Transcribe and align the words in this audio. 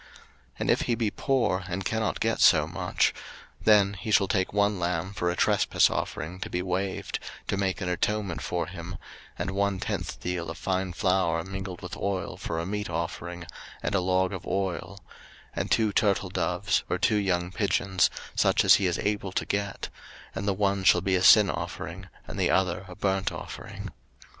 03:014:021 0.01 0.09
And 0.61 0.69
if 0.71 0.81
he 0.81 0.95
be 0.95 1.11
poor, 1.11 1.63
and 1.67 1.85
cannot 1.85 2.19
get 2.19 2.41
so 2.41 2.65
much; 2.65 3.13
then 3.63 3.93
he 3.93 4.09
shall 4.09 4.27
take 4.27 4.51
one 4.51 4.79
lamb 4.79 5.13
for 5.13 5.29
a 5.29 5.35
trespass 5.35 5.91
offering 5.91 6.39
to 6.39 6.49
be 6.49 6.63
waved, 6.63 7.19
to 7.47 7.55
make 7.55 7.81
an 7.81 7.87
atonement 7.87 8.41
for 8.41 8.65
him, 8.65 8.97
and 9.37 9.51
one 9.51 9.79
tenth 9.79 10.19
deal 10.19 10.49
of 10.49 10.57
fine 10.57 10.91
flour 10.91 11.43
mingled 11.43 11.83
with 11.83 11.95
oil 11.97 12.35
for 12.35 12.57
a 12.57 12.65
meat 12.65 12.89
offering, 12.89 13.45
and 13.83 13.93
a 13.93 14.01
log 14.01 14.33
of 14.33 14.47
oil; 14.47 15.03
03:014:022 15.55 15.61
And 15.61 15.69
two 15.69 15.93
turtledoves, 15.93 16.83
or 16.89 16.97
two 16.97 17.17
young 17.17 17.51
pigeons, 17.51 18.09
such 18.35 18.65
as 18.65 18.77
he 18.77 18.87
is 18.87 18.97
able 18.97 19.31
to 19.33 19.45
get; 19.45 19.89
and 20.33 20.47
the 20.47 20.53
one 20.53 20.83
shall 20.83 21.01
be 21.01 21.13
a 21.15 21.21
sin 21.21 21.47
offering, 21.47 22.07
and 22.27 22.39
the 22.39 22.49
other 22.49 22.85
a 22.87 22.95
burnt 22.95 23.31
offering. 23.31 23.89